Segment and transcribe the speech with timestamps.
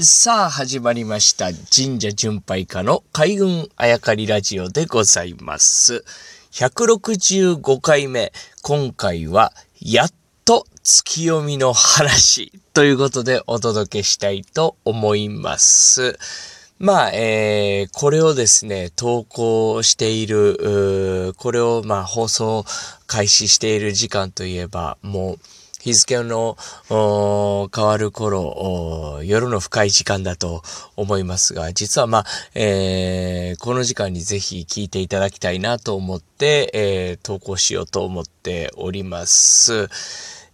[0.00, 1.52] さあ、始まりました。
[1.72, 6.04] 神社巡拝家の海軍あやかりラジオでございます。
[6.50, 8.32] 165回目。
[8.64, 10.10] 今回は、やっ
[10.44, 16.18] と月読みの話ということでお届けしたいと思います。
[16.80, 22.64] まあ、えー、これをですね、投稿している、これをまあ放送
[23.06, 25.38] 開始している時間といえば、もう、
[25.84, 26.56] 日付の
[26.88, 30.62] 変わる頃、夜の深い時間だと
[30.96, 39.90] 思いますが、実はまあ、えー、この時間にぜひ聞いていただきたいなと思って、えー、投稿しようと思っております。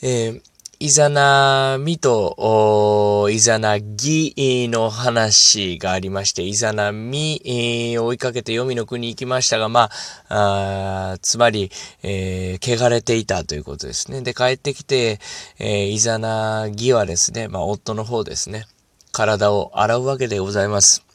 [0.00, 0.42] えー
[0.78, 9.88] イザナミとイザナギの話がありまして、イザナミを追いかけて黄泉の国行きましたが、ま
[10.28, 11.70] あ、あつまり、
[12.02, 14.20] えー、汚れていたということですね。
[14.20, 15.18] で、帰ってきて、
[15.58, 18.66] えー、イザナギはですね、まあ、夫の方ですね、
[19.12, 21.05] 体を洗うわけでございます。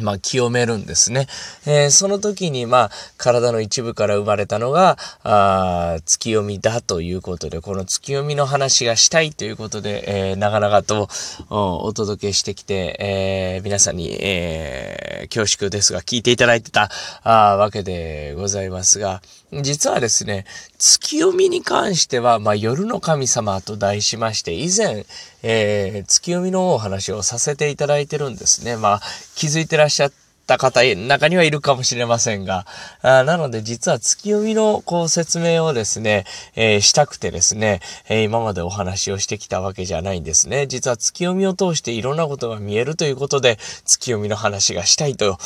[0.00, 1.26] まあ、清めるんですね。
[1.66, 11.08] えー、その時に、まあ、体の一部から生まれたのが、あ月読みだということで、この月読みの話がしたいということで、えー、長々と
[11.50, 16.90] お届けしてきて、えー、皆さんに、え恐縮ですが、聞いていただいてた
[17.22, 20.44] あわけでございますが、実はですね、
[20.78, 25.06] 月読みに関しては、まあ、夜の神様と題しまして、以前、
[25.42, 28.76] えー、月読みのお話をさせていただいてるんですね。
[28.76, 29.00] まあ、
[29.36, 30.12] 気づいてらっしゃっ
[30.46, 32.66] た方、中にはいるかもしれませんが、
[33.00, 40.66] あなので実は月読みのこう説明をですね、えー、したくてですね、えー、今までお話をしてきたわけじゃないんですね。
[40.66, 45.38] 実は月読みを通していろんなことが見えるということで、月読みの話がしたいと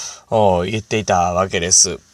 [0.67, 2.12] 言っていたわけです。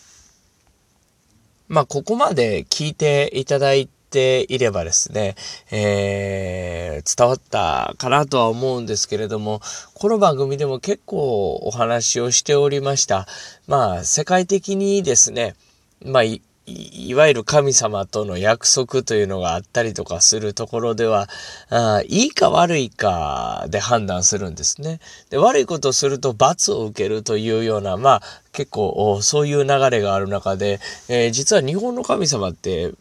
[1.69, 5.35] まあ、ここまで聞いていただいていればですね、
[5.71, 9.61] えー、伝わったかなとは思うんですけれども、
[9.93, 13.27] この番組でも結構お話をしておりました。
[13.67, 15.57] まあ、世界的にですね、
[16.03, 16.23] まあ、
[16.69, 21.29] いわゆる神様との約束というのがあったりとかするところでは、
[21.71, 25.01] あいいか悪いかで判断するんですね。
[25.31, 32.93] で悪いことをすると罰を受けるというような、まあ結構そういう流れがある中で、えー、実は日本の神様って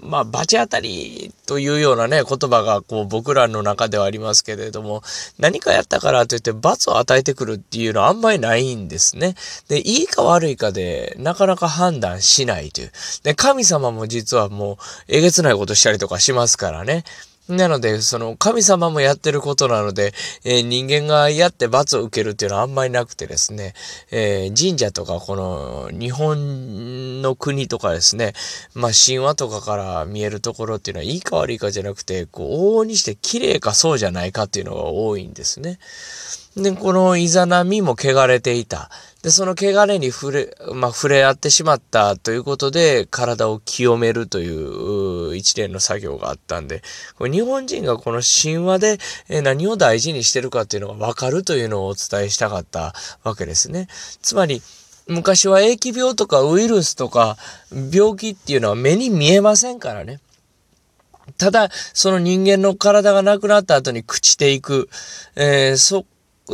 [0.00, 5.02] まあ、罰当たりというようなね、言葉がこう僕らの中ではありますけれども、
[5.38, 9.34] 何かやったからといって罰を与えてくるっていうのはあんまりないんですね。
[9.68, 12.92] で、いいか悪いかでなかなか判断しないという。
[13.22, 14.76] で、神様も実はもう
[15.08, 17.04] えげつないことしたりとかしますからね。
[17.48, 23.74] なので、その神様もやってることなので、えー、人間がやって罰を受けるっていうのはあんまりなくてですね、
[24.10, 28.32] えー、神社とかこの日本の国とかですね、
[28.74, 35.78] まあ神話とかから見えるところっていうのはいいか悪いかじゃなくて、こう往々にして綺麗かそうじゃないかっていうのが多いんですね。
[36.56, 38.90] で、このイザナミも汚れていた。
[39.22, 46.82] で、その汚れに触れ、まあ、触れ合ってしまったということで、体を清めるという一連の作業があったんで、
[47.16, 48.98] これ日本人がこの神話で
[49.42, 52.94] 何を大事にしてるかっていうのがわかるというのをお伝えしたかった
[53.24, 53.88] わけですね。
[54.22, 54.62] つまり、
[55.06, 57.36] 昔は疫病とかウイルスとか
[57.92, 60.20] 病気っていうのは目に見えませんからね。
[61.38, 64.88] ただ、その人間の体がなくなった後に朽ちていく。
[65.36, 66.04] えー、そ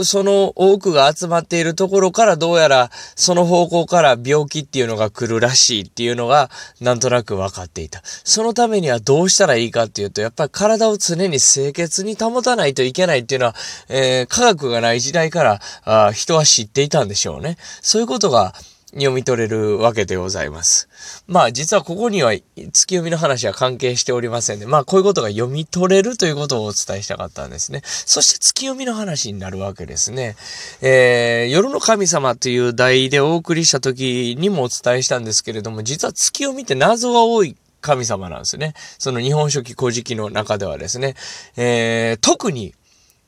[0.05, 6.49] その多くが集まっているところからどうやらその方向から病気っていうのが来るらしいっていうのが
[6.81, 8.01] なんとなく分かっていた。
[8.05, 13.55] そのためにはどうしたらいいかっていうと、やっぱり体を常に清潔に保たないといけないっていうのは、
[13.89, 17.57] えー、科学がない時代からあ人は知っていたんでしょうね。
[17.83, 18.55] そういうことが
[18.93, 20.89] 読み取れるわけでございます。
[21.27, 27.83] まあ実はここには月読みの話は関係しておりませんで、まあこういうことが読み取れるということをお伝えしたかったんですね。
[27.85, 30.37] そして月読みの話になるわけですね。
[30.83, 38.75] えー、夜の神様という題でお送りした時にもお伝えしたんですけれども、実は月読みって謎が多い神様なんですね。
[38.99, 41.15] その日本書紀古事記の中ではですね、
[41.57, 42.75] えー、特に、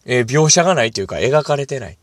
[0.05, 1.99] えー、描写がないというか描かれてない。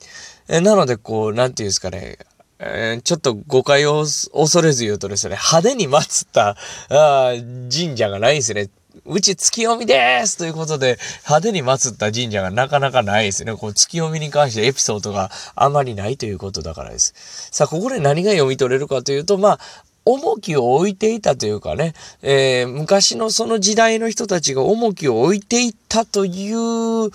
[0.52, 2.18] え、なので、こう、なんていうんですかね、
[2.60, 6.58] えー、ちょっと誤解を恐れず言うとですね、派手に祀った
[6.90, 7.34] あ
[7.72, 8.70] 神社がないですね。
[9.06, 13.56] うち月読みですということで、派手に祀った神社がなかなかないですね。
[13.56, 17.14] こう月読みに関してエピソードがあまりないということだからです。
[17.52, 19.60] さあ、ここで何が読み取れるかというと、まあ、
[20.04, 27.12] 重きを置いていたというかね、えー、昔のその時代の人たちが重きを置いていったという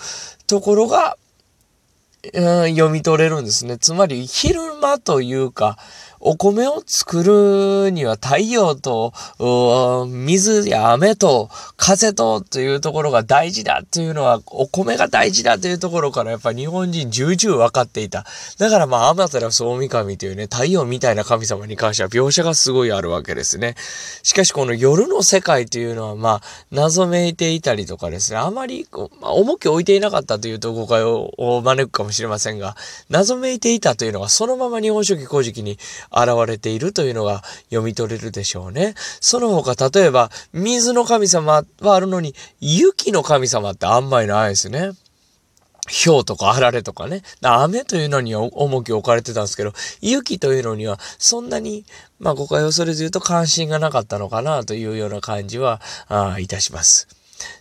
[0.47, 1.17] ところが、
[2.33, 3.77] 読み取れるんですね。
[3.77, 5.77] つまり、昼間というか、
[6.27, 7.21] お米を作
[7.85, 9.13] るには太陽と、
[10.09, 18.25] 水や雨と風とというところが大事だというのは、お米が大事だというところからやっぱ日本人重々分かっていた。
[18.57, 23.75] だからまあ、アマテラス大神というね、太陽みたいな神様に関しては描写がすごいあるわけですね。
[24.23, 26.41] しかしこの夜の世界というのはまあ、
[26.71, 28.87] 謎めいていたりとかですね、あまり、
[29.21, 32.75] まあ、重きを置いていなかったというと誤解を招くかもしれませんが、
[33.11, 35.77] 謎めいていたというのがそのまま日本書紀古事記に
[36.15, 38.95] 現れているというのが読み取れるでしょうね。
[39.19, 44.91] その他、例えば、水の神様はあるのに、雪の神様ってあんまりないですね。
[45.87, 47.21] 氷とかあられとかね。
[47.41, 51.85] 雨というのには重きを置かれてたんですけど、雪というのにはそんなに、
[52.19, 57.07] まあ誤解をそれず言うと関心がなかったのかなというような感じは、あいたします。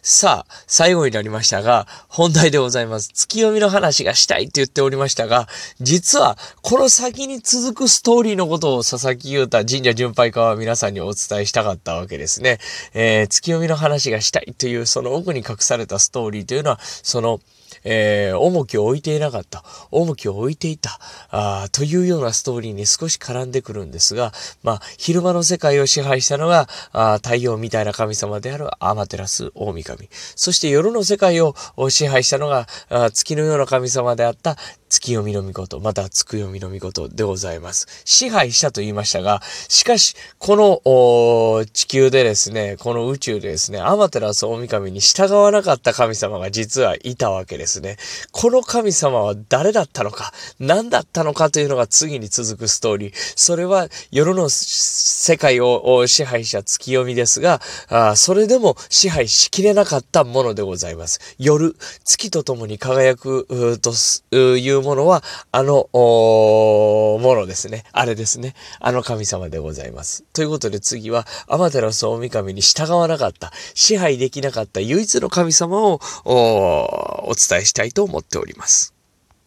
[0.03, 3.11] さあ、最後になりましたが、本題でございます。
[3.15, 5.49] 月読みの話がしたいって言っておりましたが、
[5.81, 12.59] 実は、この先に続くストーリーのことを佐々木優太神社巡拝家は皆さんにお伝えしたかったわけですね。
[12.93, 17.41] えー、月読みの話がしたいという、その奥に隠されたストーリーというのは、その、
[17.83, 20.99] えー、重きを置いていなかった、重きを置いていた、
[21.31, 24.33] あというようなストーリーに少し絡んでくるんですが、
[24.63, 30.09] まあ、昼間の世界を支配したのが、あ太陽みたいな神様であるアマテラス大神。
[30.37, 31.55] そして夜の世界を
[31.89, 34.57] 支配したのが、あ月のような神様であった
[34.89, 37.87] 月読みの御事、また月読みの御事でございます。
[38.05, 40.14] 支配したと言いましたが、しかし、
[40.47, 47.97] この地球でですね、この宇宙でですね、アマテラス大神に従わなかった神様が実はいたわけですね。
[48.31, 53.13] この神様は誰だったのか、何だったのかというのが次に続くストーリー。
[53.15, 61.21] それは夜の世界を支配した月読みですが、あそれでも支配しきれなかったものでございます。
[61.39, 61.75] 夜、
[62.05, 63.49] 月と共に輝く
[63.81, 63.95] と
[64.37, 67.85] いうものは、あの、ものですね。
[67.93, 68.55] あれですね。
[68.81, 70.23] あの神様でございます。
[70.35, 78.94] ということで次は、アマテラス大神に従わなかった、支配できなかった唯一の神様をお伝えしたいと思っております。